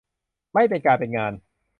[0.53, 1.33] ไม่เป็นการเป็นงาน